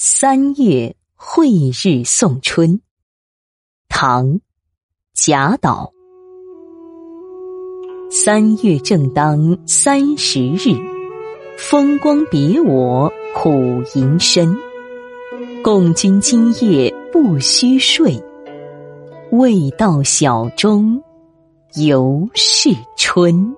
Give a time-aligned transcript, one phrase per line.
[0.00, 2.80] 三月晦日送春，
[3.88, 4.26] 唐·
[5.12, 5.92] 贾岛。
[8.08, 10.72] 三月正当三十日，
[11.56, 13.50] 风光别我苦
[13.96, 14.56] 吟深。
[15.64, 18.22] 共君今夜不须睡，
[19.32, 21.02] 未到晓钟
[21.74, 23.52] 犹是春。